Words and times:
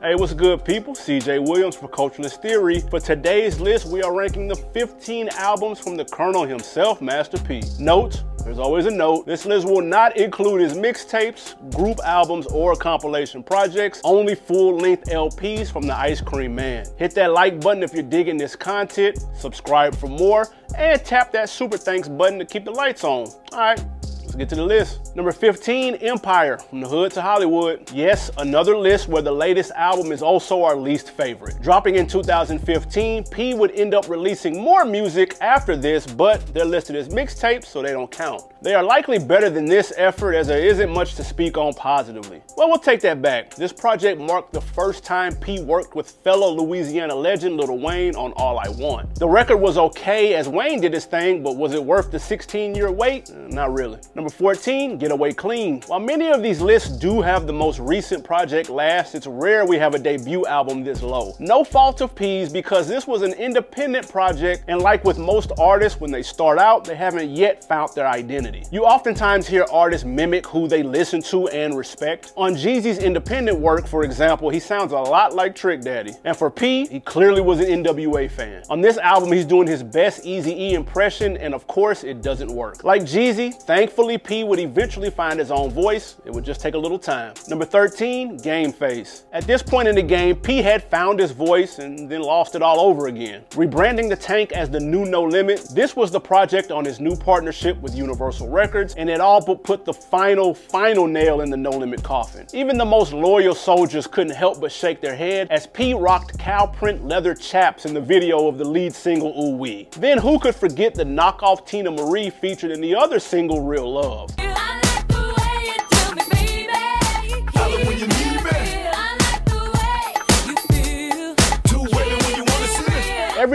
Hey, 0.00 0.14
what's 0.14 0.32
good, 0.32 0.64
people? 0.64 0.94
CJ 0.94 1.48
Williams 1.48 1.74
for 1.74 1.88
Culturalist 1.88 2.40
Theory. 2.40 2.78
For 2.78 3.00
today's 3.00 3.58
list, 3.58 3.86
we 3.86 4.00
are 4.00 4.16
ranking 4.16 4.46
the 4.46 4.54
15 4.54 5.28
albums 5.30 5.80
from 5.80 5.96
the 5.96 6.04
Colonel 6.04 6.44
himself, 6.44 7.02
Master 7.02 7.36
P. 7.36 7.64
Note, 7.80 8.22
there's 8.44 8.60
always 8.60 8.86
a 8.86 8.90
note. 8.92 9.26
This 9.26 9.44
list 9.44 9.66
will 9.66 9.82
not 9.82 10.16
include 10.16 10.60
his 10.60 10.74
mixtapes, 10.74 11.56
group 11.74 11.98
albums, 12.04 12.46
or 12.46 12.76
compilation 12.76 13.42
projects, 13.42 14.00
only 14.04 14.36
full 14.36 14.76
length 14.76 15.10
LPs 15.10 15.70
from 15.70 15.82
the 15.86 15.94
Ice 15.94 16.20
Cream 16.20 16.54
Man. 16.54 16.86
Hit 16.96 17.14
that 17.16 17.32
like 17.32 17.60
button 17.60 17.82
if 17.82 17.92
you're 17.92 18.04
digging 18.04 18.36
this 18.36 18.54
content, 18.54 19.18
subscribe 19.34 19.96
for 19.96 20.06
more, 20.06 20.48
and 20.76 21.04
tap 21.04 21.32
that 21.32 21.48
super 21.48 21.76
thanks 21.76 22.06
button 22.06 22.38
to 22.38 22.44
keep 22.44 22.64
the 22.64 22.70
lights 22.70 23.02
on. 23.02 23.28
All 23.52 23.58
right, 23.58 23.84
Let's 24.28 24.36
get 24.36 24.50
to 24.50 24.56
the 24.56 24.62
list. 24.62 25.16
Number 25.16 25.32
15, 25.32 25.94
Empire, 25.94 26.58
from 26.58 26.82
the 26.82 26.86
hood 26.86 27.12
to 27.12 27.22
Hollywood. 27.22 27.90
Yes, 27.94 28.30
another 28.36 28.76
list 28.76 29.08
where 29.08 29.22
the 29.22 29.32
latest 29.32 29.70
album 29.70 30.12
is 30.12 30.20
also 30.20 30.64
our 30.64 30.76
least 30.76 31.12
favorite. 31.12 31.62
Dropping 31.62 31.94
in 31.94 32.06
2015, 32.06 33.24
P 33.24 33.54
would 33.54 33.70
end 33.70 33.94
up 33.94 34.06
releasing 34.06 34.62
more 34.62 34.84
music 34.84 35.34
after 35.40 35.78
this, 35.78 36.06
but 36.06 36.46
they're 36.52 36.66
listed 36.66 36.94
as 36.94 37.08
mixtapes, 37.08 37.64
so 37.64 37.80
they 37.80 37.92
don't 37.92 38.10
count. 38.10 38.42
They 38.60 38.74
are 38.74 38.82
likely 38.82 39.18
better 39.18 39.48
than 39.48 39.64
this 39.64 39.94
effort 39.96 40.34
as 40.34 40.48
there 40.48 40.60
isn't 40.60 40.90
much 40.90 41.14
to 41.14 41.24
speak 41.24 41.56
on 41.56 41.72
positively. 41.72 42.42
Well, 42.56 42.68
we'll 42.68 42.78
take 42.78 43.00
that 43.02 43.22
back. 43.22 43.54
This 43.54 43.72
project 43.72 44.20
marked 44.20 44.52
the 44.52 44.60
first 44.60 45.04
time 45.04 45.36
P 45.36 45.60
worked 45.60 45.94
with 45.94 46.10
fellow 46.10 46.50
Louisiana 46.50 47.14
legend 47.14 47.56
Lil 47.56 47.78
Wayne 47.78 48.14
on 48.16 48.32
All 48.32 48.58
I 48.58 48.68
Want. 48.68 49.14
The 49.14 49.28
record 49.28 49.58
was 49.58 49.78
okay 49.78 50.34
as 50.34 50.48
Wayne 50.48 50.80
did 50.80 50.92
his 50.92 51.06
thing, 51.06 51.42
but 51.42 51.56
was 51.56 51.72
it 51.72 51.82
worth 51.82 52.10
the 52.10 52.18
16 52.18 52.74
year 52.74 52.90
wait? 52.90 53.30
Uh, 53.30 53.46
not 53.48 53.72
really. 53.72 54.00
Number 54.16 54.27
14, 54.28 54.98
Getaway 54.98 55.32
Clean. 55.32 55.80
While 55.86 56.00
many 56.00 56.28
of 56.28 56.42
these 56.42 56.60
lists 56.60 56.88
do 56.88 57.20
have 57.20 57.46
the 57.46 57.52
most 57.52 57.78
recent 57.78 58.24
project 58.24 58.70
last, 58.70 59.14
it's 59.14 59.26
rare 59.26 59.66
we 59.66 59.78
have 59.78 59.94
a 59.94 59.98
debut 59.98 60.46
album 60.46 60.84
this 60.84 61.02
low. 61.02 61.34
No 61.38 61.64
fault 61.64 62.00
of 62.00 62.14
P's 62.14 62.52
because 62.52 62.88
this 62.88 63.06
was 63.06 63.22
an 63.22 63.32
independent 63.34 64.08
project, 64.08 64.64
and 64.68 64.80
like 64.80 65.04
with 65.04 65.18
most 65.18 65.52
artists, 65.58 66.00
when 66.00 66.10
they 66.10 66.22
start 66.22 66.58
out, 66.58 66.84
they 66.84 66.96
haven't 66.96 67.30
yet 67.30 67.64
found 67.64 67.90
their 67.94 68.08
identity. 68.08 68.64
You 68.70 68.84
oftentimes 68.84 69.46
hear 69.46 69.66
artists 69.70 70.04
mimic 70.04 70.46
who 70.46 70.68
they 70.68 70.82
listen 70.82 71.22
to 71.22 71.48
and 71.48 71.76
respect. 71.76 72.32
On 72.36 72.54
Jeezy's 72.54 72.98
independent 72.98 73.58
work, 73.58 73.86
for 73.86 74.04
example, 74.04 74.50
he 74.50 74.60
sounds 74.60 74.92
a 74.92 74.96
lot 74.96 75.34
like 75.34 75.54
Trick 75.54 75.80
Daddy. 75.80 76.12
And 76.24 76.36
for 76.36 76.50
P, 76.50 76.86
he 76.86 77.00
clearly 77.00 77.40
was 77.40 77.60
an 77.60 77.84
NWA 77.84 78.30
fan. 78.30 78.62
On 78.70 78.80
this 78.80 78.98
album, 78.98 79.32
he's 79.32 79.44
doing 79.44 79.66
his 79.66 79.82
best 79.82 80.24
Easy 80.24 80.52
E 80.52 80.74
impression, 80.74 81.36
and 81.36 81.54
of 81.54 81.66
course, 81.66 82.04
it 82.04 82.22
doesn't 82.22 82.50
work. 82.50 82.84
Like 82.84 83.02
Jeezy, 83.02 83.54
thankfully, 83.62 84.07
P 84.16 84.44
would 84.44 84.58
eventually 84.58 85.10
find 85.10 85.38
his 85.38 85.50
own 85.50 85.70
voice. 85.70 86.16
It 86.24 86.32
would 86.32 86.44
just 86.44 86.60
take 86.60 86.74
a 86.74 86.78
little 86.78 86.98
time. 86.98 87.34
Number 87.48 87.64
13, 87.64 88.38
Game 88.38 88.72
Face. 88.72 89.24
At 89.32 89.44
this 89.44 89.62
point 89.62 89.88
in 89.88 89.96
the 89.96 90.02
game, 90.02 90.36
P 90.36 90.62
had 90.62 90.82
found 90.84 91.18
his 91.18 91.32
voice 91.32 91.78
and 91.80 92.08
then 92.08 92.22
lost 92.22 92.54
it 92.54 92.62
all 92.62 92.80
over 92.80 93.08
again. 93.08 93.44
Rebranding 93.50 94.08
the 94.08 94.16
tank 94.16 94.52
as 94.52 94.70
the 94.70 94.80
new 94.80 95.04
No 95.04 95.24
Limit, 95.24 95.68
this 95.74 95.96
was 95.96 96.10
the 96.10 96.20
project 96.20 96.70
on 96.70 96.84
his 96.84 97.00
new 97.00 97.16
partnership 97.16 97.76
with 97.82 97.94
Universal 97.94 98.48
Records, 98.48 98.94
and 98.94 99.10
it 99.10 99.20
all 99.20 99.44
but 99.44 99.64
put 99.64 99.84
the 99.84 99.92
final, 99.92 100.54
final 100.54 101.06
nail 101.06 101.40
in 101.40 101.50
the 101.50 101.56
No 101.56 101.70
Limit 101.70 102.02
coffin. 102.02 102.46
Even 102.52 102.78
the 102.78 102.84
most 102.84 103.12
loyal 103.12 103.54
soldiers 103.54 104.06
couldn't 104.06 104.34
help 104.34 104.60
but 104.60 104.70
shake 104.70 105.00
their 105.00 105.16
head 105.16 105.48
as 105.50 105.66
P 105.66 105.92
rocked 105.92 106.38
cow 106.38 106.66
print 106.66 107.04
leather 107.04 107.34
chaps 107.34 107.84
in 107.84 107.94
the 107.94 108.00
video 108.00 108.46
of 108.46 108.56
the 108.56 108.64
lead 108.64 108.94
single 108.94 109.34
Ooh 109.38 109.56
Wee. 109.56 109.88
Then 109.98 110.18
who 110.18 110.38
could 110.38 110.54
forget 110.54 110.94
the 110.94 111.04
knockoff 111.04 111.66
Teena 111.66 111.94
Marie 111.94 112.30
featured 112.30 112.70
in 112.70 112.80
the 112.80 112.94
other 112.94 113.18
single 113.18 113.62
Real 113.62 113.92
Love? 113.98 114.57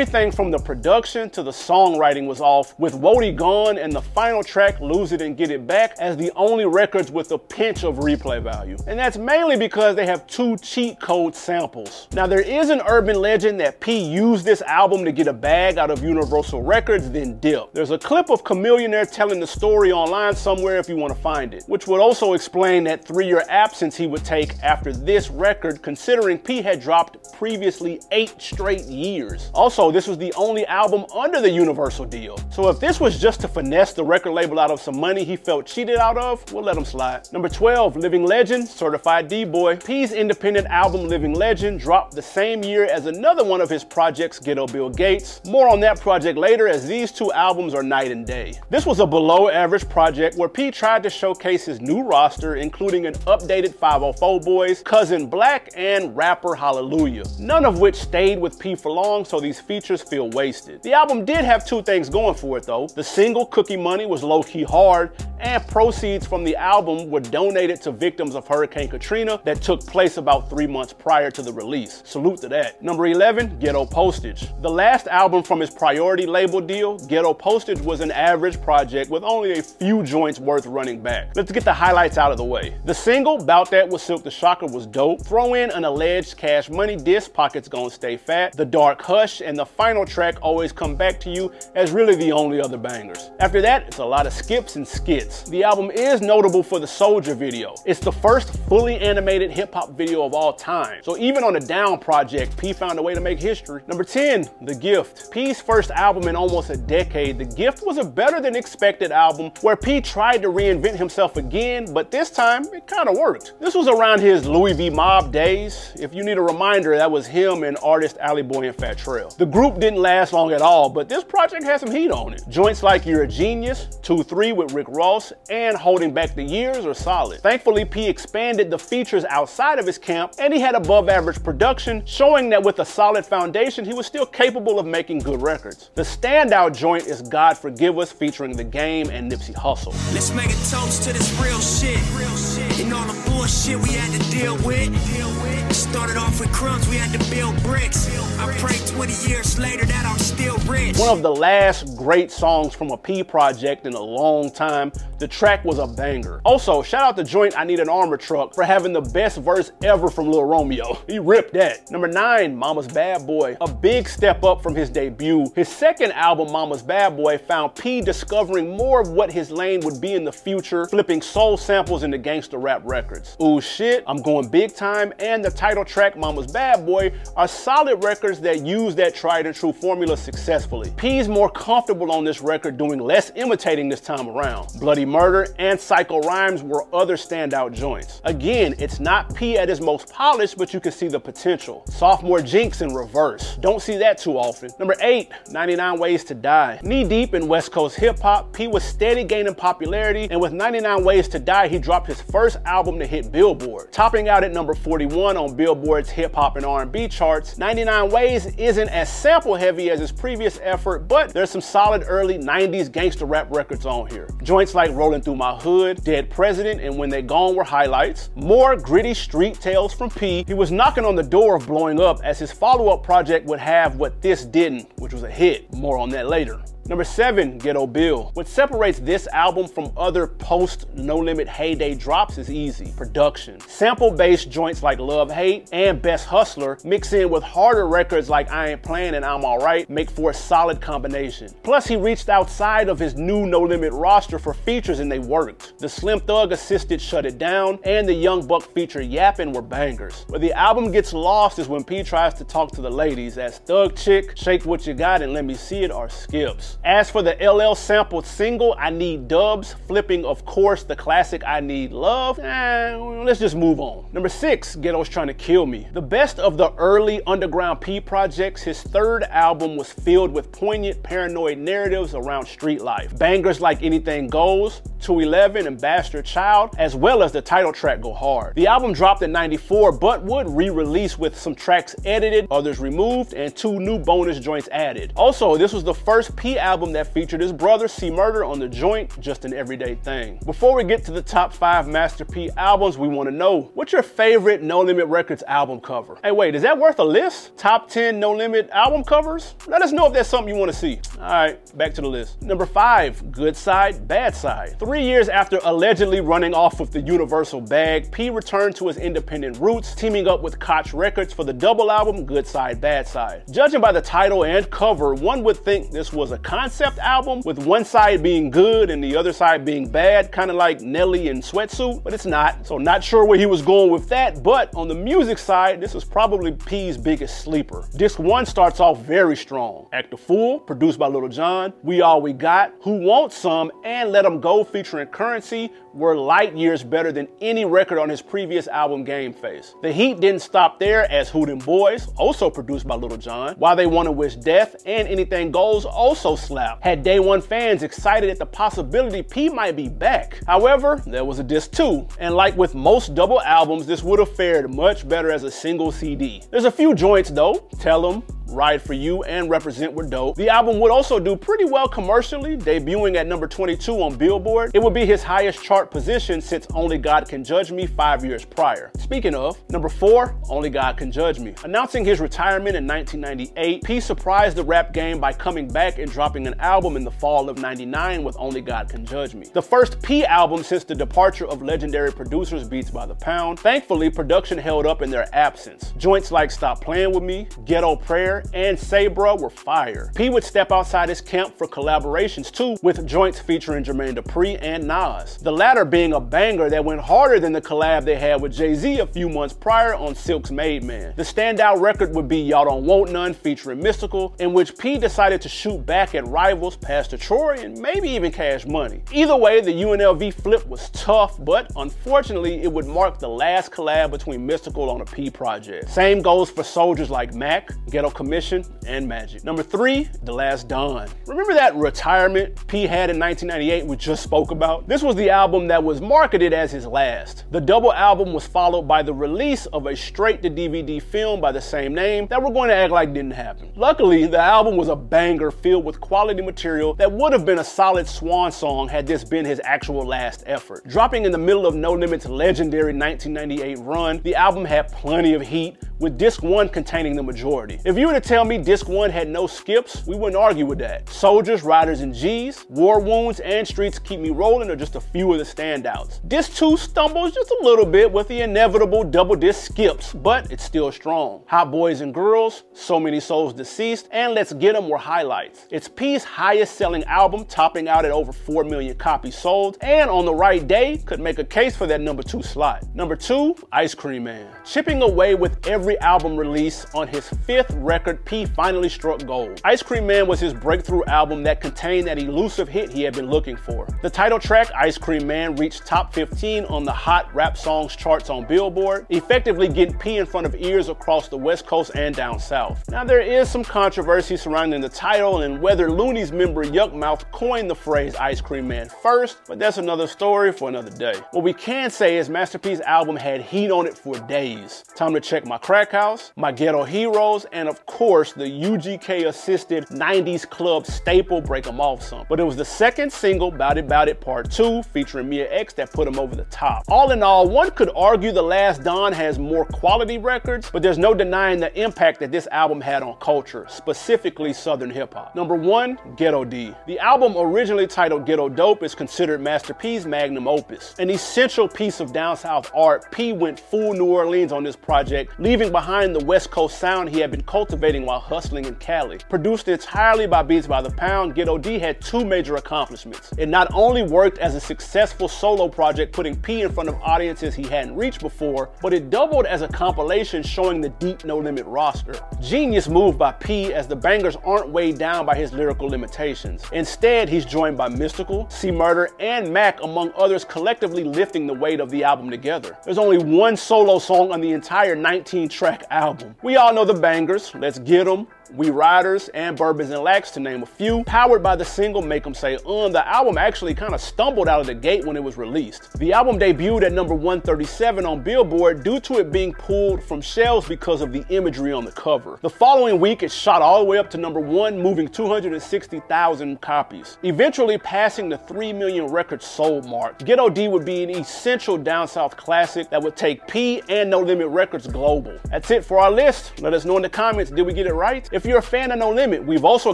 Everything 0.03 0.33
from 0.33 0.51
the 0.51 0.59
production 0.59 1.29
to 1.29 1.41
the 1.41 1.51
songwriting 1.51 2.27
was 2.27 2.41
off, 2.41 2.77
with 2.77 2.93
Wody 2.93 3.33
gone 3.33 3.77
and 3.77 3.93
the 3.93 4.01
final 4.01 4.43
track, 4.43 4.81
Lose 4.81 5.13
It 5.13 5.21
and 5.21 5.37
Get 5.37 5.49
It 5.49 5.65
Back, 5.65 5.95
as 5.97 6.17
the 6.17 6.29
only 6.35 6.65
records 6.65 7.09
with 7.09 7.31
a 7.31 7.37
pinch 7.37 7.85
of 7.85 7.99
replay 7.99 8.43
value. 8.43 8.75
And 8.85 8.99
that's 8.99 9.15
mainly 9.15 9.55
because 9.55 9.95
they 9.95 10.05
have 10.05 10.27
two 10.27 10.57
cheat 10.57 10.99
code 10.99 11.33
samples. 11.33 12.09
Now, 12.11 12.27
there 12.27 12.41
is 12.41 12.69
an 12.69 12.81
urban 12.85 13.15
legend 13.15 13.61
that 13.61 13.79
P 13.79 13.97
used 13.97 14.43
this 14.43 14.61
album 14.63 15.05
to 15.05 15.13
get 15.13 15.27
a 15.27 15.33
bag 15.33 15.77
out 15.77 15.89
of 15.89 16.03
Universal 16.03 16.63
Records, 16.63 17.09
then 17.09 17.39
dip. 17.39 17.71
There's 17.71 17.91
a 17.91 17.97
clip 17.97 18.29
of 18.29 18.43
Chamillionaire 18.43 19.09
telling 19.09 19.39
the 19.39 19.47
story 19.47 19.93
online 19.93 20.35
somewhere 20.35 20.79
if 20.79 20.89
you 20.89 20.97
want 20.97 21.15
to 21.15 21.21
find 21.21 21.53
it, 21.53 21.63
which 21.67 21.87
would 21.87 22.01
also 22.01 22.33
explain 22.33 22.83
that 22.83 23.05
three 23.05 23.25
year 23.25 23.45
absence 23.47 23.95
he 23.95 24.07
would 24.07 24.25
take 24.25 24.61
after 24.63 24.91
this 24.91 25.29
record, 25.29 25.81
considering 25.81 26.37
P 26.37 26.61
had 26.61 26.81
dropped 26.81 27.31
previously 27.31 28.01
eight 28.11 28.33
straight 28.37 28.83
years. 28.83 29.49
Also, 29.53 29.92
this 29.93 30.07
was 30.07 30.17
the 30.17 30.33
only 30.35 30.65
album 30.65 31.05
under 31.15 31.39
the 31.39 31.49
Universal 31.49 32.05
deal. 32.05 32.37
So 32.49 32.69
if 32.69 32.79
this 32.79 32.99
was 32.99 33.19
just 33.19 33.41
to 33.41 33.47
finesse 33.47 33.93
the 33.93 34.03
record 34.03 34.31
label 34.31 34.59
out 34.59 34.71
of 34.71 34.81
some 34.81 34.99
money 34.99 35.23
he 35.23 35.35
felt 35.35 35.65
cheated 35.65 35.97
out 35.97 36.17
of, 36.17 36.51
we'll 36.51 36.63
let 36.63 36.77
him 36.77 36.85
slide. 36.85 37.31
Number 37.31 37.49
12, 37.49 37.95
Living 37.97 38.25
Legend, 38.25 38.67
Certified 38.67 39.27
D-Boy. 39.27 39.77
P's 39.77 40.11
independent 40.11 40.67
album 40.67 41.07
Living 41.07 41.33
Legend 41.33 41.79
dropped 41.79 42.15
the 42.15 42.21
same 42.21 42.63
year 42.63 42.85
as 42.85 43.05
another 43.05 43.43
one 43.43 43.61
of 43.61 43.69
his 43.69 43.83
projects, 43.83 44.39
Ghetto 44.39 44.67
Bill 44.67 44.89
Gates. 44.89 45.41
More 45.45 45.69
on 45.69 45.79
that 45.81 45.99
project 45.99 46.37
later 46.37 46.67
as 46.67 46.87
these 46.87 47.11
two 47.11 47.31
albums 47.33 47.73
are 47.73 47.83
night 47.83 48.11
and 48.11 48.25
day. 48.25 48.59
This 48.69 48.85
was 48.85 48.99
a 48.99 49.05
below 49.05 49.49
average 49.49 49.87
project 49.89 50.37
where 50.37 50.49
P 50.49 50.71
tried 50.71 51.03
to 51.03 51.09
showcase 51.09 51.65
his 51.65 51.81
new 51.81 52.01
roster, 52.01 52.55
including 52.55 53.05
an 53.05 53.13
updated 53.25 53.75
504 53.75 54.39
Boys, 54.39 54.81
Cousin 54.81 55.27
Black, 55.27 55.69
and 55.75 56.15
rapper 56.15 56.55
Hallelujah. 56.55 57.23
None 57.39 57.65
of 57.65 57.79
which 57.79 57.95
stayed 57.95 58.39
with 58.39 58.57
P 58.57 58.75
for 58.75 58.91
long, 58.91 59.25
so 59.25 59.39
these 59.39 59.61
features 59.73 60.03
feel 60.03 60.29
wasted. 60.29 60.83
The 60.83 60.93
album 60.93 61.25
did 61.25 61.43
have 61.43 61.65
two 61.65 61.81
things 61.81 62.07
going 62.07 62.35
for 62.35 62.59
it 62.59 62.63
though. 62.63 62.87
The 62.93 63.03
single 63.03 63.47
Cookie 63.47 63.75
Money 63.75 64.05
was 64.05 64.21
low 64.21 64.43
key 64.43 64.61
hard, 64.61 65.11
and 65.43 65.65
proceeds 65.67 66.25
from 66.25 66.43
the 66.43 66.55
album 66.55 67.09
were 67.09 67.19
donated 67.19 67.81
to 67.81 67.91
victims 67.91 68.35
of 68.35 68.47
Hurricane 68.47 68.87
Katrina 68.87 69.41
that 69.43 69.61
took 69.61 69.85
place 69.85 70.17
about 70.17 70.49
three 70.49 70.67
months 70.67 70.93
prior 70.93 71.29
to 71.31 71.41
the 71.41 71.51
release. 71.51 72.01
Salute 72.05 72.39
to 72.41 72.49
that. 72.49 72.81
Number 72.81 73.07
11, 73.07 73.59
Ghetto 73.59 73.85
Postage. 73.85 74.47
The 74.61 74.69
last 74.69 75.07
album 75.07 75.43
from 75.43 75.59
his 75.59 75.69
priority 75.69 76.25
label 76.25 76.61
deal, 76.61 76.97
Ghetto 76.97 77.33
Postage 77.33 77.81
was 77.81 77.99
an 77.99 78.11
average 78.11 78.61
project 78.61 79.09
with 79.09 79.23
only 79.23 79.59
a 79.59 79.63
few 79.63 80.03
joints 80.03 80.39
worth 80.39 80.65
running 80.65 81.01
back. 81.01 81.31
Let's 81.35 81.51
get 81.51 81.65
the 81.65 81.73
highlights 81.73 82.17
out 82.17 82.31
of 82.31 82.37
the 82.37 82.45
way. 82.45 82.77
The 82.85 82.93
single, 82.93 83.43
Bout 83.43 83.69
That 83.71 83.89
with 83.89 84.01
Silk 84.01 84.23
the 84.23 84.31
Shocker, 84.31 84.67
was 84.67 84.85
dope. 84.87 85.21
Throw 85.21 85.55
in 85.55 85.71
an 85.71 85.83
alleged 85.83 86.37
cash 86.37 86.69
money 86.69 86.95
diss, 86.95 87.27
Pockets 87.27 87.67
Gonna 87.67 87.89
Stay 87.89 88.15
Fat, 88.15 88.55
The 88.55 88.65
Dark 88.65 89.01
Hush, 89.01 89.41
and 89.41 89.57
the 89.57 89.62
final 89.65 90.05
track, 90.05 90.35
Always 90.41 90.71
Come 90.71 90.95
Back 90.95 91.19
to 91.21 91.29
You, 91.29 91.51
as 91.75 91.91
really 91.91 92.15
the 92.15 92.31
only 92.31 92.61
other 92.61 92.77
bangers. 92.77 93.31
After 93.39 93.61
that, 93.61 93.87
it's 93.87 93.97
a 93.97 94.05
lot 94.05 94.27
of 94.27 94.33
skips 94.33 94.75
and 94.75 94.87
skits. 94.87 95.43
The 95.43 95.63
album 95.63 95.91
is 95.91 96.21
notable 96.21 96.63
for 96.63 96.79
the 96.79 96.87
Soldier 96.87 97.35
video. 97.35 97.75
It's 97.85 97.99
the 97.99 98.11
first 98.11 98.57
fully 98.67 98.97
animated 98.97 99.51
hip 99.51 99.73
hop 99.73 99.97
video 99.97 100.25
of 100.25 100.33
all 100.33 100.53
time. 100.53 101.01
So 101.03 101.17
even 101.17 101.43
on 101.43 101.55
a 101.55 101.59
down 101.59 101.99
project, 101.99 102.57
P 102.57 102.73
found 102.73 102.99
a 102.99 103.01
way 103.01 103.13
to 103.13 103.21
make 103.21 103.39
history. 103.39 103.81
Number 103.87 104.03
10, 104.03 104.49
The 104.61 104.75
Gift. 104.75 105.31
P's 105.31 105.61
first 105.61 105.91
album 105.91 106.27
in 106.27 106.35
almost 106.35 106.69
a 106.69 106.77
decade, 106.77 107.37
The 107.37 107.45
Gift 107.45 107.85
was 107.85 107.97
a 107.97 108.03
better 108.03 108.41
than 108.41 108.55
expected 108.55 109.11
album 109.11 109.51
where 109.61 109.75
P 109.75 110.01
tried 110.01 110.41
to 110.41 110.49
reinvent 110.49 110.95
himself 110.95 111.37
again, 111.37 111.93
but 111.93 112.11
this 112.11 112.29
time 112.29 112.63
it 112.73 112.87
kind 112.87 113.09
of 113.09 113.17
worked. 113.17 113.53
This 113.59 113.75
was 113.75 113.87
around 113.87 114.21
his 114.21 114.47
Louis 114.47 114.73
V 114.73 114.89
Mob 114.89 115.31
days. 115.31 115.91
If 115.99 116.13
you 116.13 116.23
need 116.23 116.37
a 116.37 116.41
reminder, 116.41 116.95
that 116.95 117.09
was 117.09 117.27
him 117.27 117.63
and 117.63 117.77
artist 117.83 118.17
Alley 118.19 118.41
Boy 118.41 118.67
and 118.67 118.75
Fat 118.75 118.97
Trel. 118.97 119.29
The 119.37 119.45
group 119.53 119.79
didn't 119.79 120.01
last 120.01 120.33
long 120.33 120.51
at 120.51 120.63
all, 120.63 120.89
but 120.89 121.07
this 121.07 121.23
project 121.23 121.63
has 121.63 121.79
some 121.79 121.91
heat 121.91 122.09
on 122.09 122.33
it. 122.33 122.43
Joints 122.49 122.81
like 122.81 123.05
You're 123.05 123.21
a 123.21 123.27
Genius, 123.27 123.87
2-3 124.01 124.55
with 124.55 124.73
Rick 124.73 124.87
Ross, 124.89 125.31
and 125.49 125.77
holding 125.77 126.11
back 126.11 126.33
the 126.33 126.43
years 126.43 126.87
are 126.87 126.93
solid. 126.95 127.39
Thankfully, 127.41 127.85
P 127.85 128.07
expanded 128.07 128.71
the 128.71 128.79
features 128.79 129.25
outside 129.25 129.77
of 129.77 129.85
his 129.85 129.99
camp 129.99 130.33
and 130.39 130.51
he 130.51 130.59
had 130.59 130.73
above 130.73 131.07
average 131.07 131.41
production, 131.43 132.03
showing 132.05 132.49
that 132.49 132.63
with 132.63 132.79
a 132.79 132.85
solid 132.85 133.25
foundation, 133.25 133.85
he 133.85 133.93
was 133.93 134.07
still 134.07 134.25
capable 134.25 134.79
of 134.79 134.87
making 134.87 135.19
good 135.19 135.41
records. 135.41 135.91
The 135.93 136.01
standout 136.01 136.75
joint 136.75 137.05
is 137.05 137.21
God 137.21 137.55
Forgive 137.55 137.99
Us 137.99 138.11
featuring 138.11 138.57
The 138.57 138.63
Game 138.63 139.11
and 139.11 139.31
Nipsey 139.31 139.53
Hussle. 139.53 139.93
Let's 140.15 140.33
make 140.33 140.49
a 140.49 140.53
toast 140.71 141.03
to 141.03 141.13
this 141.13 141.31
real 141.39 141.59
shit. 141.59 142.01
Real 142.17 142.35
shit. 142.37 142.79
And 142.79 142.91
all 142.91 143.05
the 143.05 143.29
bullshit 143.29 143.77
we 143.77 143.91
had 143.91 144.19
to 144.19 144.31
deal 144.31 144.55
with. 144.65 144.89
Deal 145.13 145.29
with. 145.43 145.52
Started 145.83 146.15
off 146.15 146.39
with 146.39 146.51
crumbs, 146.53 146.87
we 146.87 146.95
had 146.95 147.11
to 147.19 147.29
build 147.29 147.61
bricks. 147.61 148.07
I 148.39 148.51
pray 148.57 148.77
20 148.87 149.29
years 149.29 149.59
later 149.59 149.85
that 149.85 150.05
I'm 150.05 150.17
still 150.17 150.57
rich. 150.59 150.97
One 150.97 151.09
of 151.09 151.21
the 151.21 151.33
last 151.33 151.95
great 151.97 152.31
songs 152.31 152.73
from 152.73 152.91
a 152.91 152.97
P 152.97 153.23
project 153.23 153.85
in 153.85 153.93
a 153.93 154.01
long 154.01 154.49
time. 154.49 154.91
The 155.19 155.27
track 155.27 155.63
was 155.63 155.79
a 155.79 155.87
banger. 155.87 156.41
Also, 156.43 156.81
shout 156.81 157.03
out 157.03 157.15
to 157.15 157.23
Joint 157.23 157.57
I 157.57 157.63
Need 157.63 157.79
an 157.79 157.87
Armor 157.87 158.17
Truck 158.17 158.53
for 158.53 158.63
having 158.63 158.91
the 158.91 159.01
best 159.01 159.37
verse 159.37 159.71
ever 159.81 160.09
from 160.09 160.29
Lil 160.29 160.43
Romeo. 160.45 160.97
He 161.07 161.19
ripped 161.19 161.53
that. 161.53 161.91
Number 161.91 162.07
nine, 162.07 162.55
Mama's 162.55 162.87
Bad 162.87 163.27
Boy. 163.27 163.55
A 163.61 163.71
big 163.71 164.09
step 164.09 164.43
up 164.43 164.63
from 164.63 164.73
his 164.73 164.89
debut. 164.89 165.51
His 165.55 165.69
second 165.69 166.11
album, 166.13 166.51
Mama's 166.51 166.81
Bad 166.81 167.15
Boy, 167.15 167.37
found 167.37 167.75
P 167.75 168.01
discovering 168.01 168.75
more 168.75 169.01
of 169.01 169.09
what 169.09 169.31
his 169.31 169.51
lane 169.51 169.81
would 169.81 170.01
be 170.01 170.15
in 170.15 170.23
the 170.23 170.31
future, 170.31 170.87
flipping 170.87 171.21
soul 171.21 171.55
samples 171.55 172.03
into 172.03 172.17
gangster 172.17 172.57
rap 172.57 172.81
records. 172.83 173.37
Ooh 173.41 173.61
shit, 173.61 174.03
I'm 174.07 174.21
going 174.21 174.47
big 174.47 174.75
time, 174.75 175.13
and 175.19 175.45
the 175.45 175.51
title 175.51 175.72
track, 175.81 176.15
Mama's 176.15 176.51
Bad 176.51 176.85
Boy 176.85 177.11
are 177.35 177.47
solid 177.47 178.03
records 178.03 178.39
that 178.41 178.65
use 178.65 178.93
that 178.95 179.15
tried 179.15 179.45
and 179.45 179.55
true 179.55 179.73
formula 179.73 180.15
successfully. 180.15 180.93
P's 180.97 181.27
more 181.27 181.49
comfortable 181.49 182.11
on 182.11 182.23
this 182.23 182.41
record 182.41 182.77
doing 182.77 182.99
less 182.99 183.31
imitating 183.35 183.89
this 183.89 184.01
time 184.01 184.27
around. 184.29 184.67
Bloody 184.79 185.05
Murder 185.05 185.47
and 185.57 185.79
Psycho 185.79 186.19
Rhymes 186.19 186.61
were 186.61 186.85
other 186.93 187.15
standout 187.15 187.73
joints. 187.73 188.21
Again, 188.25 188.75
it's 188.77 188.99
not 188.99 189.33
P 189.33 189.57
at 189.57 189.69
his 189.69 189.79
most 189.79 190.11
polished, 190.13 190.57
but 190.57 190.73
you 190.73 190.79
can 190.79 190.91
see 190.91 191.07
the 191.07 191.19
potential. 191.19 191.83
Sophomore 191.87 192.41
Jinx 192.41 192.81
in 192.81 192.93
reverse. 192.93 193.57
Don't 193.61 193.81
see 193.81 193.97
that 193.97 194.17
too 194.17 194.37
often. 194.37 194.69
Number 194.77 194.95
8, 194.99 195.31
99 195.49 195.99
Ways 195.99 196.23
to 196.25 196.35
Die. 196.35 196.79
Knee 196.83 197.07
deep 197.07 197.33
in 197.33 197.47
West 197.47 197.71
Coast 197.71 197.95
hip 197.95 198.19
hop, 198.19 198.51
P 198.51 198.67
was 198.67 198.83
steady 198.83 199.23
gaining 199.23 199.55
popularity, 199.55 200.27
and 200.29 200.41
with 200.41 200.51
99 200.51 201.03
Ways 201.03 201.29
to 201.29 201.39
Die, 201.39 201.67
he 201.69 201.79
dropped 201.79 202.07
his 202.07 202.21
first 202.21 202.57
album 202.65 202.99
to 202.99 203.07
hit 203.07 203.31
Billboard. 203.31 203.91
Topping 203.93 204.27
out 204.27 204.43
at 204.43 204.51
number 204.51 204.73
41 204.73 205.37
on 205.37 205.55
Billboard's 205.63 206.09
hip 206.09 206.35
hop 206.35 206.57
and 206.57 206.65
R&B 206.65 207.07
charts, 207.07 207.57
99 207.57 208.09
Ways 208.09 208.47
isn't 208.57 208.89
as 208.89 209.09
sample 209.09 209.55
heavy 209.55 209.89
as 209.89 209.97
his 209.97 210.11
previous 210.11 210.59
effort, 210.61 211.07
but 211.07 211.33
there's 211.33 211.49
some 211.49 211.61
solid 211.61 212.03
early 212.05 212.37
90s 212.37 212.91
gangster 212.91 213.23
rap 213.23 213.47
records 213.49 213.85
on 213.85 214.09
here. 214.09 214.27
Joints 214.43 214.75
like 214.75 214.91
Rolling 214.91 215.21
Through 215.21 215.37
My 215.37 215.55
Hood, 215.55 216.03
Dead 216.03 216.29
President, 216.29 216.81
and 216.81 216.97
When 216.97 217.09
They 217.09 217.21
Gone 217.21 217.55
were 217.55 217.63
highlights. 217.63 218.29
More 218.35 218.75
gritty 218.75 219.13
street 219.13 219.61
tales 219.61 219.93
from 219.93 220.09
P. 220.09 220.43
He 220.45 220.53
was 220.53 220.69
knocking 220.69 221.05
on 221.05 221.15
the 221.15 221.23
door 221.23 221.55
of 221.55 221.67
blowing 221.67 222.01
up 222.01 222.19
as 222.25 222.39
his 222.39 222.51
follow-up 222.51 223.01
project 223.01 223.45
would 223.45 223.59
have 223.59 223.95
what 223.95 224.21
this 224.21 224.43
didn't, 224.43 224.91
which 224.99 225.13
was 225.13 225.23
a 225.23 225.31
hit. 225.31 225.73
More 225.73 225.97
on 225.97 226.09
that 226.09 226.27
later. 226.27 226.61
Number 226.89 227.05
seven, 227.05 227.57
Ghetto 227.59 227.87
Bill. 227.87 228.31
What 228.33 228.45
separates 228.45 228.99
this 228.99 229.25
album 229.27 229.69
from 229.69 229.93
other 229.95 230.27
post 230.27 230.85
No 230.93 231.17
Limit 231.17 231.47
heyday 231.47 231.95
drops 231.95 232.37
is 232.37 232.51
easy 232.51 232.91
production. 232.97 233.61
Sample 233.61 234.11
based 234.11 234.49
joints 234.49 234.83
like 234.83 234.99
Love 234.99 235.31
Hate 235.31 235.69
and 235.71 236.01
Best 236.01 236.27
Hustler 236.27 236.77
mix 236.83 237.13
in 237.13 237.29
with 237.29 237.41
harder 237.41 237.87
records 237.87 238.29
like 238.29 238.51
I 238.51 238.71
Ain't 238.71 238.83
Playing 238.83 239.15
and 239.15 239.23
I'm 239.23 239.45
Alright 239.45 239.89
make 239.89 240.11
for 240.11 240.31
a 240.31 240.33
solid 240.33 240.81
combination. 240.81 241.53
Plus, 241.63 241.87
he 241.87 241.95
reached 241.95 242.27
outside 242.27 242.89
of 242.89 242.99
his 242.99 243.15
new 243.15 243.45
No 243.45 243.61
Limit 243.61 243.93
roster 243.93 244.37
for 244.37 244.53
features 244.53 244.99
and 244.99 245.09
they 245.09 245.19
worked. 245.19 245.79
The 245.79 245.87
Slim 245.87 246.19
Thug 246.19 246.51
assisted 246.51 246.99
Shut 246.99 247.25
It 247.25 247.37
Down 247.37 247.79
and 247.85 248.05
the 248.05 248.13
Young 248.13 248.45
Buck 248.45 248.63
feature 248.73 249.01
Yappin' 249.01 249.53
were 249.53 249.61
bangers. 249.61 250.25
Where 250.27 250.39
the 250.39 250.51
album 250.51 250.91
gets 250.91 251.13
lost 251.13 251.59
is 251.59 251.69
when 251.69 251.85
P 251.85 252.03
tries 252.03 252.33
to 252.33 252.43
talk 252.43 252.71
to 252.73 252.81
the 252.81 252.91
ladies, 252.91 253.37
as 253.37 253.59
Thug 253.59 253.95
Chick, 253.95 254.35
Shake 254.35 254.65
What 254.65 254.85
You 254.85 254.93
Got, 254.93 255.21
and 255.21 255.31
Let 255.31 255.45
Me 255.45 255.53
See 255.53 255.83
It 255.83 255.91
are 255.91 256.09
skips. 256.09 256.72
As 256.83 257.09
for 257.09 257.21
the 257.21 257.35
LL 257.41 257.75
sampled 257.75 258.25
single, 258.25 258.75
I 258.77 258.89
Need 258.89 259.27
Dubs, 259.27 259.73
flipping, 259.87 260.25
of 260.25 260.45
course, 260.45 260.83
the 260.83 260.95
classic 260.95 261.41
I 261.45 261.59
Need 261.59 261.91
Love, 261.91 262.39
eh, 262.39 262.95
let's 262.95 263.39
just 263.39 263.55
move 263.55 263.79
on. 263.79 264.05
Number 264.11 264.29
six, 264.29 264.75
Ghetto's 264.75 265.09
Trying 265.09 265.27
to 265.27 265.33
Kill 265.33 265.65
Me. 265.65 265.87
The 265.93 266.01
best 266.01 266.39
of 266.39 266.57
the 266.57 266.73
early 266.73 267.21
Underground 267.25 267.81
P 267.81 267.99
projects, 267.99 268.61
his 268.61 268.81
third 268.81 269.23
album 269.23 269.75
was 269.75 269.91
filled 269.91 270.31
with 270.31 270.51
poignant 270.51 271.01
paranoid 271.03 271.57
narratives 271.57 272.15
around 272.15 272.45
street 272.45 272.81
life. 272.81 273.17
Bangers 273.17 273.61
like 273.61 273.81
Anything 273.81 274.27
Goes, 274.27 274.81
211, 274.99 275.67
and 275.67 275.79
Bastard 275.79 276.25
Child, 276.25 276.75
as 276.77 276.95
well 276.95 277.23
as 277.23 277.31
the 277.31 277.41
title 277.41 277.73
track 277.73 278.01
Go 278.01 278.13
Hard. 278.13 278.55
The 278.55 278.67
album 278.67 278.93
dropped 278.93 279.21
in 279.21 279.31
94, 279.31 279.91
but 279.93 280.23
would 280.23 280.49
re 280.49 280.69
release 280.69 281.17
with 281.17 281.37
some 281.37 281.55
tracks 281.55 281.95
edited, 282.05 282.47
others 282.51 282.79
removed, 282.79 283.33
and 283.33 283.55
two 283.55 283.79
new 283.79 283.99
bonus 283.99 284.39
joints 284.39 284.69
added. 284.71 285.13
Also, 285.15 285.57
this 285.57 285.73
was 285.73 285.83
the 285.83 285.93
first 285.93 286.35
P 286.35 286.57
album 286.63 286.93
that 286.93 287.13
featured 287.13 287.41
his 287.41 287.51
brother 287.51 287.89
C 287.89 288.09
Murder 288.09 288.45
on 288.45 288.57
the 288.57 288.69
joint, 288.69 289.19
just 289.19 289.43
an 289.43 289.53
everyday 289.53 289.95
thing. 289.95 290.39
Before 290.45 290.73
we 290.73 290.85
get 290.85 291.03
to 291.05 291.11
the 291.11 291.21
top 291.21 291.51
five 291.51 291.89
Master 291.89 292.23
P 292.23 292.49
albums, 292.55 292.97
we 292.97 293.09
want 293.09 293.29
to 293.29 293.35
know 293.35 293.69
what's 293.73 293.91
your 293.91 294.01
favorite 294.01 294.63
No 294.63 294.81
Limit 294.81 295.07
Records 295.07 295.43
album 295.43 295.81
cover? 295.81 296.17
Hey, 296.23 296.31
wait, 296.31 296.55
is 296.55 296.61
that 296.61 296.77
worth 296.77 296.99
a 296.99 297.03
list? 297.03 297.57
Top 297.57 297.89
10 297.89 298.17
No 298.17 298.31
Limit 298.31 298.69
album 298.69 299.03
covers? 299.03 299.55
Let 299.67 299.81
us 299.81 299.91
know 299.91 300.07
if 300.07 300.13
that's 300.13 300.29
something 300.29 300.53
you 300.53 300.59
want 300.59 300.71
to 300.71 300.77
see. 300.77 301.01
All 301.19 301.25
right, 301.25 301.77
back 301.77 301.93
to 301.95 302.01
the 302.01 302.07
list. 302.07 302.41
Number 302.41 302.65
five, 302.65 303.31
Good 303.31 303.57
Side, 303.57 304.07
Bad 304.07 304.33
Side. 304.33 304.79
Three 304.79 305.03
years 305.03 305.27
after 305.27 305.59
allegedly 305.65 306.21
running 306.21 306.53
off 306.53 306.79
with 306.79 306.91
the 306.91 307.01
Universal 307.01 307.61
bag, 307.61 308.09
P 308.11 308.29
returned 308.29 308.77
to 308.77 308.87
his 308.87 308.95
independent 308.97 309.57
roots, 309.57 309.93
teaming 309.93 310.29
up 310.29 310.41
with 310.41 310.59
Koch 310.59 310.93
Records 310.93 311.33
for 311.33 311.43
the 311.43 311.51
double 311.51 311.91
album 311.91 312.25
Good 312.25 312.47
Side, 312.47 312.79
Bad 312.79 313.05
Side. 313.05 313.43
Judging 313.51 313.81
by 313.81 313.91
the 313.91 314.01
title 314.01 314.45
and 314.45 314.69
cover, 314.71 315.13
one 315.13 315.43
would 315.43 315.57
think 315.57 315.91
this 315.91 316.13
was 316.13 316.31
a 316.31 316.37
concept 316.53 316.99
album 316.99 317.41
with 317.45 317.57
one 317.57 317.83
side 317.83 318.21
being 318.21 318.51
good 318.51 318.91
and 318.91 319.03
the 319.03 319.15
other 319.15 319.33
side 319.33 319.65
being 319.65 319.89
bad, 319.89 320.31
kind 320.31 320.51
of 320.51 320.55
like 320.55 320.81
Nelly 320.81 321.29
and 321.29 321.41
Sweatsuit, 321.41 322.03
but 322.03 322.13
it's 322.13 322.27
not. 322.27 322.67
So 322.67 322.77
not 322.77 323.03
sure 323.03 323.25
where 323.25 323.39
he 323.39 323.47
was 323.47 323.63
going 323.63 323.89
with 323.89 324.07
that, 324.09 324.43
but 324.43 324.69
on 324.75 324.87
the 324.87 324.93
music 324.93 325.39
side, 325.39 325.81
this 325.81 325.95
is 325.95 326.03
probably 326.03 326.51
P's 326.51 326.95
biggest 326.95 327.41
sleeper. 327.41 327.87
Disc 327.95 328.19
one 328.19 328.45
starts 328.45 328.79
off 328.79 328.99
very 329.01 329.35
strong. 329.35 329.87
Act 329.93 330.13
a 330.13 330.17
Fool, 330.17 330.59
produced 330.59 330.99
by 330.99 331.07
Lil 331.07 331.27
Jon, 331.27 331.73
We 331.81 332.01
All 332.01 332.21
We 332.21 332.33
Got, 332.33 332.71
Who 332.83 332.99
Wants 332.99 333.35
Some, 333.35 333.71
and 333.83 334.11
Let 334.11 334.23
'Em 334.23 334.39
Go 334.39 334.63
featuring 334.63 335.07
Currency 335.07 335.71
were 335.95 336.15
light 336.15 336.55
years 336.55 336.83
better 336.83 337.11
than 337.11 337.27
any 337.41 337.65
record 337.65 337.97
on 337.97 338.09
his 338.09 338.21
previous 338.21 338.67
album 338.67 339.03
Game 339.03 339.33
Face. 339.33 339.73
The 339.81 339.91
heat 339.91 340.19
didn't 340.19 340.41
stop 340.41 340.79
there 340.79 341.11
as 341.11 341.31
Dem 341.31 341.57
Boys, 341.59 342.07
also 342.15 342.49
produced 342.49 342.87
by 342.87 342.95
Lil 342.95 343.17
Jon, 343.17 343.55
Why 343.57 343.73
They 343.73 343.87
Wanna 343.87 344.11
Wish 344.11 344.35
Death, 344.35 344.75
and 344.85 345.07
Anything 345.07 345.51
Goes 345.51 345.85
also 345.85 346.35
slapped. 346.43 346.83
Had 346.83 347.03
day 347.03 347.19
one 347.19 347.41
fans 347.41 347.83
excited 347.83 348.29
at 348.29 348.39
the 348.39 348.45
possibility 348.45 349.21
P 349.21 349.49
might 349.49 349.75
be 349.75 349.87
back. 349.87 350.39
However, 350.45 351.01
there 351.05 351.25
was 351.25 351.39
a 351.39 351.43
disc 351.43 351.71
two, 351.71 352.07
and 352.19 352.35
like 352.35 352.55
with 352.57 352.75
most 352.75 353.15
double 353.15 353.41
albums, 353.41 353.85
this 353.85 354.03
would 354.03 354.19
have 354.19 354.35
fared 354.35 354.73
much 354.73 355.07
better 355.07 355.31
as 355.31 355.43
a 355.43 355.51
single 355.51 355.91
CD. 355.91 356.43
There's 356.51 356.65
a 356.65 356.71
few 356.71 356.93
joints 356.93 357.29
though, 357.29 357.67
Tell 357.79 358.11
'em, 358.11 358.23
Ride 358.47 358.81
for 358.81 358.93
You, 358.93 359.23
and 359.23 359.49
Represent 359.49 359.93
were 359.93 360.03
dope. 360.03 360.35
The 360.35 360.49
album 360.49 360.79
would 360.79 360.91
also 360.91 361.19
do 361.19 361.35
pretty 361.35 361.65
well 361.65 361.87
commercially, 361.87 362.57
debuting 362.57 363.15
at 363.15 363.27
number 363.27 363.47
22 363.47 363.93
on 364.01 364.15
Billboard. 364.15 364.71
It 364.73 364.81
would 364.81 364.93
be 364.93 365.05
his 365.05 365.23
highest 365.23 365.63
chart 365.63 365.91
position 365.91 366.41
since 366.41 366.67
Only 366.73 366.97
God 366.97 367.27
Can 367.27 367.43
Judge 367.43 367.71
Me 367.71 367.85
five 367.85 368.23
years 368.23 368.45
prior. 368.45 368.91
Speaking 368.97 369.35
of, 369.35 369.57
number 369.69 369.89
four, 369.89 370.35
Only 370.49 370.69
God 370.69 370.97
Can 370.97 371.11
Judge 371.11 371.39
Me. 371.39 371.53
Announcing 371.63 372.05
his 372.05 372.19
retirement 372.19 372.75
in 372.75 372.85
1998, 372.87 373.83
P 373.83 373.99
surprised 373.99 374.57
the 374.57 374.63
rap 374.63 374.93
game 374.93 375.19
by 375.19 375.33
coming 375.33 375.67
back 375.67 375.97
and 375.99 376.11
dropping 376.11 376.47
an 376.47 376.59
album 376.59 376.95
in 376.95 377.03
the 377.03 377.11
fall 377.11 377.49
of 377.49 377.57
99 377.57 378.23
with 378.23 378.35
Only 378.39 378.61
God 378.61 378.89
Can 378.89 379.05
Judge 379.05 379.33
Me. 379.33 379.47
The 379.53 379.61
first 379.61 380.01
P 380.01 380.25
album 380.25 380.63
since 380.63 380.83
the 380.83 380.95
departure 380.95 381.47
of 381.47 381.61
legendary 381.61 382.11
producers 382.11 382.67
Beats 382.67 382.89
by 382.89 383.05
the 383.05 383.15
Pound. 383.15 383.59
Thankfully, 383.59 384.09
production 384.09 384.57
held 384.57 384.85
up 384.85 385.01
in 385.01 385.09
their 385.09 385.27
absence. 385.33 385.93
Joints 385.97 386.31
like 386.31 386.51
Stop 386.51 386.81
Playing 386.81 387.13
With 387.13 387.23
Me, 387.23 387.47
Ghetto 387.65 387.95
Prayer, 387.95 388.32
and 388.53 388.79
Say 388.79 389.09
Bruh 389.09 389.39
were 389.39 389.49
fire. 389.49 390.11
P 390.15 390.29
would 390.29 390.43
step 390.43 390.71
outside 390.71 391.09
his 391.09 391.21
camp 391.21 391.57
for 391.57 391.67
collaborations 391.67 392.51
too, 392.51 392.77
with 392.81 393.05
joints 393.05 393.39
featuring 393.39 393.83
Jermaine 393.83 394.15
Dupri 394.15 394.57
and 394.61 394.87
Nas. 394.87 395.37
The 395.37 395.51
latter 395.51 395.85
being 395.85 396.13
a 396.13 396.19
banger 396.19 396.69
that 396.69 396.83
went 396.83 397.01
harder 397.01 397.39
than 397.39 397.53
the 397.53 397.61
collab 397.61 398.05
they 398.05 398.15
had 398.15 398.41
with 398.41 398.53
Jay 398.53 398.73
Z 398.73 398.99
a 398.99 399.07
few 399.07 399.29
months 399.29 399.53
prior 399.53 399.93
on 399.95 400.15
Silk's 400.15 400.51
Made 400.51 400.83
Man. 400.83 401.13
The 401.15 401.23
standout 401.23 401.79
record 401.79 402.15
would 402.15 402.27
be 402.27 402.39
Y'all 402.39 402.65
Don't 402.65 402.85
Want 402.85 403.11
None 403.11 403.33
featuring 403.33 403.81
Mystikal, 403.81 404.39
in 404.39 404.53
which 404.53 404.77
P 404.77 404.97
decided 404.97 405.41
to 405.41 405.49
shoot 405.49 405.85
back 405.85 406.15
at 406.15 406.25
rivals 406.27 406.75
Pastor 406.75 407.17
Troy 407.17 407.55
and 407.59 407.77
maybe 407.77 408.09
even 408.09 408.31
Cash 408.31 408.65
Money. 408.65 409.01
Either 409.11 409.35
way, 409.35 409.61
the 409.61 409.71
UNLV 409.71 410.33
flip 410.33 410.65
was 410.67 410.89
tough, 410.91 411.43
but 411.43 411.71
unfortunately, 411.75 412.61
it 412.63 412.71
would 412.71 412.87
mark 412.87 413.19
the 413.19 413.29
last 413.29 413.71
collab 413.71 414.11
between 414.11 414.47
Mystikal 414.47 414.89
on 414.89 415.01
a 415.01 415.05
P 415.05 415.29
project. 415.29 415.89
Same 415.89 416.21
goes 416.21 416.49
for 416.49 416.63
soldiers 416.63 417.09
like 417.09 417.33
Mac, 417.33 417.69
Ghetto 417.89 418.09
Commission, 418.23 418.63
and 418.87 419.05
Magic. 419.05 419.43
Number 419.43 419.63
three, 419.63 420.07
The 420.23 420.31
Last 420.31 420.69
Don. 420.69 421.09
Remember 421.27 421.53
that 421.53 421.75
retirement 421.75 422.55
P 422.67 422.87
had 422.87 423.09
in 423.09 423.19
1998 423.19 423.85
we 423.85 423.97
just 423.97 424.23
spoke 424.23 424.51
about? 424.51 424.87
This 424.87 425.03
was 425.03 425.17
the 425.17 425.29
album 425.29 425.67
that 425.67 425.83
was 425.83 425.99
marketed 425.99 426.53
as 426.53 426.71
his 426.71 426.87
last. 426.87 427.43
The 427.51 427.59
double 427.59 427.91
album 427.91 428.31
was 428.31 428.47
followed 428.47 428.83
by 428.83 429.03
the 429.03 429.13
release 429.13 429.65
of 429.67 429.87
a 429.87 429.95
straight 429.95 430.41
to 430.43 430.49
DVD 430.49 431.01
film 431.01 431.41
by 431.41 431.51
the 431.51 431.61
same 431.61 431.93
name 431.93 432.27
that 432.27 432.41
we're 432.41 432.53
going 432.53 432.69
to 432.69 432.75
act 432.75 432.93
like 432.93 433.13
didn't 433.13 433.31
happen. 433.31 433.73
Luckily, 433.75 434.25
the 434.25 434.39
album 434.39 434.77
was 434.77 434.87
a 434.87 434.95
banger 434.95 435.51
filled 435.51 435.83
with 435.83 435.99
quality 435.99 436.41
material 436.41 436.93
that 436.93 437.11
would 437.11 437.33
have 437.33 437.45
been 437.45 437.59
a 437.59 437.63
solid 437.63 438.07
swan 438.07 438.53
song 438.53 438.87
had 438.87 439.05
this 439.05 439.25
been 439.25 439.43
his 439.43 439.59
actual 439.65 440.05
last 440.05 440.43
effort. 440.45 440.87
Dropping 440.87 441.25
in 441.25 441.33
the 441.33 441.37
middle 441.37 441.65
of 441.65 441.75
No 441.75 441.91
Limit's 441.91 442.25
legendary 442.25 442.93
1998 442.93 443.79
run, 443.79 444.21
the 444.23 444.35
album 444.35 444.63
had 444.63 444.89
plenty 444.93 445.33
of 445.33 445.41
heat, 445.41 445.75
with 446.03 446.17
disc 446.17 446.43
one 446.43 446.69
containing 446.69 447.15
the 447.15 447.23
majority. 447.23 447.79
If 447.85 447.97
you 447.97 448.09
were 448.13 448.19
to 448.19 448.27
tell 448.29 448.45
me 448.45 448.57
disc 448.57 448.87
one 448.87 449.09
had 449.09 449.27
no 449.27 449.47
skips, 449.47 450.05
we 450.05 450.15
wouldn't 450.15 450.35
argue 450.35 450.65
with 450.65 450.77
that. 450.79 451.09
Soldiers, 451.09 451.63
Riders, 451.63 452.01
and 452.01 452.13
G's, 452.13 452.65
War 452.69 452.99
Wounds, 452.99 453.39
and 453.39 453.67
Streets 453.67 453.97
Keep 453.97 454.19
Me 454.19 454.29
Rolling 454.29 454.69
are 454.69 454.75
just 454.75 454.95
a 454.95 455.01
few 455.01 455.31
of 455.31 455.39
the 455.39 455.45
standouts. 455.45 456.19
Disc 456.27 456.53
two 456.55 456.77
stumbles 456.77 457.31
just 457.33 457.49
a 457.49 457.59
little 457.63 457.85
bit 457.85 458.11
with 458.11 458.27
the 458.27 458.41
inevitable 458.41 459.03
double 459.03 459.35
disc 459.35 459.71
skips, 459.71 460.13
but 460.13 460.51
it's 460.51 460.63
still 460.63 460.91
strong. 460.91 461.43
Hot 461.47 461.71
Boys 461.71 462.01
and 462.01 462.13
Girls, 462.13 462.63
So 462.73 462.99
Many 462.99 463.19
Souls 463.19 463.53
Deceased, 463.53 464.09
and 464.11 464.33
Let's 464.33 464.51
get 464.53 464.73
Get 464.73 464.81
'em 464.81 464.89
were 464.89 464.97
highlights. 464.97 465.67
It's 465.69 465.87
P's 465.87 466.23
highest 466.23 466.75
selling 466.75 467.03
album, 467.03 467.45
topping 467.45 467.87
out 467.87 468.05
at 468.05 468.11
over 468.11 468.31
4 468.31 468.63
million 468.63 468.95
copies 468.95 469.37
sold, 469.37 469.77
and 469.81 470.09
on 470.09 470.25
the 470.25 470.33
right 470.33 470.65
day 470.67 470.97
could 470.97 471.19
make 471.19 471.37
a 471.37 471.43
case 471.43 471.75
for 471.75 471.85
that 471.87 472.01
number 472.01 472.23
two 472.23 472.41
slot. 472.41 472.83
Number 472.95 473.15
two, 473.15 473.55
Ice 473.71 473.93
Cream 473.93 474.23
Man. 474.23 474.47
Chipping 474.65 475.01
away 475.01 475.35
with 475.35 475.67
every 475.67 475.99
album 475.99 476.37
release 476.37 476.85
on 476.93 477.07
his 477.07 477.27
fifth 477.45 477.71
record, 477.71 478.02
P 478.25 478.45
finally 478.45 478.89
struck 478.89 479.25
gold. 479.25 479.61
Ice 479.63 479.81
Cream 479.81 480.05
Man 480.05 480.27
was 480.27 480.39
his 480.39 480.53
breakthrough 480.53 481.03
album 481.05 481.43
that 481.43 481.61
contained 481.61 482.07
that 482.07 482.19
elusive 482.19 482.67
hit 482.67 482.91
he 482.91 483.01
had 483.03 483.13
been 483.13 483.29
looking 483.29 483.55
for. 483.55 483.87
The 484.01 484.09
title 484.09 484.39
track, 484.39 484.69
Ice 484.75 484.97
Cream 484.97 485.25
Man, 485.25 485.55
reached 485.55 485.85
top 485.85 486.13
15 486.13 486.65
on 486.65 486.83
the 486.83 486.91
Hot 486.91 487.33
Rap 487.33 487.57
Songs 487.57 487.95
charts 487.95 488.29
on 488.29 488.45
Billboard, 488.45 489.05
effectively 489.09 489.67
getting 489.67 489.97
P 489.97 490.17
in 490.17 490.25
front 490.25 490.45
of 490.45 490.55
ears 490.55 490.89
across 490.89 491.29
the 491.29 491.37
West 491.37 491.65
Coast 491.65 491.91
and 491.95 492.13
down 492.13 492.39
south. 492.39 492.83
Now, 492.89 493.03
there 493.05 493.21
is 493.21 493.49
some 493.49 493.63
controversy 493.63 494.35
surrounding 494.35 494.81
the 494.81 494.89
title 494.89 495.41
and 495.41 495.61
whether 495.61 495.89
Luniz 495.89 496.33
member 496.33 496.63
Yukmouth 496.65 497.31
coined 497.31 497.69
the 497.69 497.75
phrase 497.75 498.15
Ice 498.15 498.41
Cream 498.41 498.67
Man 498.67 498.89
first, 499.01 499.37
but 499.47 499.59
that's 499.59 499.77
another 499.77 500.07
story 500.07 500.51
for 500.51 500.67
another 500.67 500.91
day. 500.91 501.15
What 501.31 501.43
we 501.43 501.53
can 501.53 501.89
say 501.89 502.17
is 502.17 502.29
Master 502.29 502.57
P's 502.57 502.81
album 502.81 503.15
had 503.15 503.41
heat 503.41 503.71
on 503.71 503.87
it 503.87 503.97
for 503.97 504.19
days. 504.27 504.83
Time 504.95 505.13
to 505.13 505.21
check 505.21 505.45
my 505.45 505.57
crack 505.57 505.91
house, 505.91 506.33
my 506.35 506.51
ghetto 506.51 506.83
heroes, 506.83 507.45
and 507.53 507.69
of 507.69 507.85
course 507.85 507.92
the 507.99 508.49
UGK 508.63 509.27
assisted 509.27 509.85
90s 509.85 510.49
club 510.49 510.85
staple 510.85 511.39
Break 511.39 511.67
'em 511.67 511.79
Off 511.79 512.01
song. 512.01 512.25
But 512.27 512.39
it 512.39 512.43
was 512.43 512.55
the 512.55 512.65
second 512.65 513.13
single, 513.13 513.51
Bout 513.51 513.77
It 513.77 513.87
Bout 513.87 514.09
It 514.09 514.19
Part 514.19 514.51
2, 514.51 514.81
featuring 514.81 515.29
Mia 515.29 515.47
X, 515.51 515.73
that 515.75 515.93
put 515.93 516.07
him 516.07 516.19
over 516.19 516.35
the 516.35 516.45
top. 516.45 516.83
All 516.89 517.11
in 517.11 517.21
all, 517.21 517.47
one 517.47 517.69
could 517.71 517.91
argue 517.95 518.31
The 518.31 518.41
Last 518.41 518.83
Don 518.83 519.13
has 519.13 519.37
more 519.37 519.63
quality 519.65 520.17
records, 520.17 520.69
but 520.71 520.81
there's 520.81 520.97
no 520.97 521.13
denying 521.13 521.59
the 521.59 521.71
impact 521.79 522.19
that 522.21 522.31
this 522.31 522.47
album 522.51 522.81
had 522.81 523.03
on 523.03 523.15
culture, 523.19 523.67
specifically 523.69 524.53
Southern 524.53 524.89
hip 524.89 525.13
hop. 525.13 525.35
Number 525.35 525.55
one, 525.55 525.99
Ghetto 526.17 526.43
D. 526.43 526.73
The 526.87 526.99
album, 526.99 527.35
originally 527.37 527.85
titled 527.85 528.25
Ghetto 528.25 528.49
Dope, 528.49 528.81
is 528.81 528.95
considered 528.95 529.39
Master 529.39 529.73
P's 529.73 530.05
magnum 530.05 530.47
opus. 530.47 530.95
An 530.97 531.11
essential 531.11 531.67
piece 531.67 531.99
of 531.99 532.11
down 532.11 532.37
south 532.37 532.71
art, 532.75 533.11
P 533.11 533.33
went 533.33 533.59
full 533.59 533.93
New 533.93 534.05
Orleans 534.05 534.51
on 534.51 534.63
this 534.63 534.75
project, 534.75 535.39
leaving 535.39 535.71
behind 535.71 536.15
the 536.15 536.25
West 536.25 536.49
Coast 536.49 536.79
sound 536.79 537.09
he 537.09 537.19
had 537.19 537.29
been 537.29 537.43
cultivating 537.43 537.82
while 537.83 538.21
hustling 538.21 538.63
in 538.63 538.75
Cali. 538.75 539.19
Produced 539.29 539.67
entirely 539.67 540.25
by 540.25 540.41
Beats 540.41 540.67
by 540.67 540.81
the 540.81 540.89
Pound, 540.91 541.35
Ghetto 541.35 541.57
D 541.57 541.77
had 541.77 541.99
two 541.99 542.23
major 542.23 542.55
accomplishments. 542.55 543.33
It 543.37 543.49
not 543.49 543.67
only 543.73 544.03
worked 544.03 544.37
as 544.37 544.55
a 544.55 544.59
successful 544.61 545.27
solo 545.27 545.67
project, 545.67 546.13
putting 546.13 546.37
P 546.37 546.61
in 546.61 546.71
front 546.71 546.87
of 546.87 546.95
audiences 547.01 547.53
he 547.53 547.63
hadn't 547.63 547.97
reached 547.97 548.21
before, 548.21 548.69
but 548.81 548.93
it 548.93 549.09
doubled 549.09 549.45
as 549.45 549.63
a 549.63 549.67
compilation 549.67 550.41
showing 550.41 550.79
the 550.79 550.87
deep 550.91 551.25
No 551.25 551.37
Limit 551.37 551.65
roster. 551.65 552.15
Genius 552.39 552.87
move 552.87 553.17
by 553.17 553.33
P 553.33 553.73
as 553.73 553.85
the 553.85 553.97
bangers 553.97 554.37
aren't 554.45 554.69
weighed 554.69 554.97
down 554.97 555.25
by 555.25 555.35
his 555.35 555.51
lyrical 555.51 555.89
limitations. 555.89 556.63
Instead, 556.71 557.27
he's 557.27 557.43
joined 557.43 557.75
by 557.75 557.89
Mystikal, 557.89 558.49
C 558.49 558.71
Murder, 558.71 559.09
and 559.19 559.51
Mac, 559.51 559.83
among 559.83 560.13
others, 560.15 560.45
collectively 560.45 561.03
lifting 561.03 561.45
the 561.45 561.53
weight 561.53 561.81
of 561.81 561.89
the 561.89 562.05
album 562.05 562.29
together. 562.29 562.77
There's 562.85 562.97
only 562.97 563.17
one 563.17 563.57
solo 563.57 563.99
song 563.99 564.31
on 564.31 564.39
the 564.39 564.53
entire 564.53 564.95
19 564.95 565.49
track 565.49 565.83
album. 565.91 566.33
We 566.43 566.55
all 566.55 566.73
know 566.73 566.85
the 566.85 566.93
bangers, 566.93 567.51
Let's 567.72 567.72
Let's 567.75 567.89
get 567.89 568.07
'em, 568.07 568.27
we 568.51 568.69
Riders, 568.69 569.29
and 569.29 569.57
Bourbons 569.57 569.89
and 569.89 570.03
Lacs, 570.03 570.31
to 570.31 570.39
name 570.39 570.63
a 570.63 570.65
few. 570.65 571.03
Powered 571.05 571.41
by 571.41 571.55
the 571.55 571.65
single 571.65 572.01
Make 572.01 572.25
'em 572.25 572.33
Say 572.33 572.57
Um, 572.65 572.91
the 572.91 573.07
album 573.07 573.37
actually 573.37 573.73
kind 573.73 573.93
of 573.93 574.01
stumbled 574.01 574.47
out 574.47 574.59
of 574.59 574.67
the 574.67 574.73
gate 574.73 575.05
when 575.05 575.15
it 575.15 575.23
was 575.23 575.37
released. 575.37 575.97
The 575.97 576.13
album 576.13 576.39
debuted 576.39 576.83
at 576.83 576.91
number 576.93 577.13
137 577.13 578.05
on 578.05 578.19
Billboard 578.19 578.83
due 578.83 578.99
to 579.01 579.19
it 579.19 579.31
being 579.31 579.53
pulled 579.53 580.03
from 580.03 580.21
shelves 580.21 580.67
because 580.67 581.01
of 581.01 581.11
the 581.11 581.23
imagery 581.29 581.71
on 581.71 581.85
the 581.85 581.91
cover. 581.91 582.37
The 582.41 582.49
following 582.49 582.99
week, 582.99 583.23
it 583.23 583.31
shot 583.31 583.61
all 583.61 583.79
the 583.79 583.85
way 583.85 583.97
up 583.97 584.09
to 584.11 584.17
number 584.17 584.39
one, 584.39 584.77
moving 584.79 585.07
260,000 585.07 586.61
copies, 586.61 587.17
eventually 587.23 587.77
passing 587.77 588.29
the 588.29 588.37
3 588.37 588.73
million 588.73 589.07
records 589.07 589.45
sold 589.45 589.85
mark. 589.85 590.19
Ghetto 590.19 590.49
D 590.49 590.67
would 590.67 590.85
be 590.85 591.03
an 591.03 591.09
essential 591.09 591.77
down 591.77 592.07
south 592.07 592.37
classic 592.37 592.89
that 592.89 593.01
would 593.01 593.15
take 593.15 593.47
P 593.47 593.81
and 593.89 594.09
No 594.09 594.19
Limit 594.19 594.47
Records 594.47 594.87
global. 594.87 595.37
That's 595.49 595.71
it 595.71 595.83
for 595.83 595.99
our 595.99 596.11
list. 596.11 596.61
Let 596.61 596.73
us 596.73 596.85
know 596.85 596.97
in 596.97 597.03
the 597.03 597.09
comments, 597.09 597.51
did 597.51 597.65
we 597.65 597.73
get 597.73 597.87
it 597.87 597.93
right? 597.93 598.29
If 598.33 598.47
you're 598.47 598.57
a 598.57 598.63
fan 598.63 598.91
of 598.91 598.97
No 598.97 599.11
Limit, 599.11 599.45
we've 599.45 599.63
also 599.63 599.93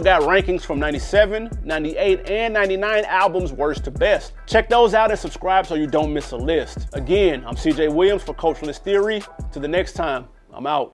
got 0.00 0.22
rankings 0.22 0.62
from 0.62 0.78
97, 0.78 1.50
98, 1.62 2.30
and 2.30 2.54
99 2.54 3.04
albums 3.04 3.52
worst 3.52 3.84
to 3.84 3.90
best. 3.90 4.32
Check 4.46 4.70
those 4.70 4.94
out 4.94 5.10
and 5.10 5.20
subscribe 5.20 5.66
so 5.66 5.74
you 5.74 5.86
don't 5.86 6.10
miss 6.10 6.30
a 6.30 6.38
list. 6.38 6.88
Again, 6.94 7.44
I'm 7.46 7.54
CJ 7.54 7.92
Williams 7.92 8.22
for 8.22 8.32
Culturalist 8.32 8.78
Theory. 8.78 9.22
To 9.52 9.60
the 9.60 9.68
next 9.68 9.92
time, 9.92 10.26
I'm 10.54 10.66
out. 10.66 10.88